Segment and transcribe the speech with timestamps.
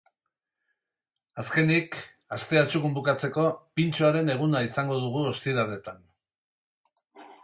[1.41, 1.97] Azkenik,
[2.37, 3.43] astea txukun bukatzeko,
[3.81, 6.01] pintxoaren eguna izango dugu ostiraletan.